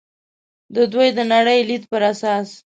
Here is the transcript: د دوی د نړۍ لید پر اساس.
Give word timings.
د 0.75 0.77
دوی 0.93 1.09
د 1.17 1.19
نړۍ 1.33 1.59
لید 1.69 1.83
پر 1.91 2.01
اساس. 2.11 2.49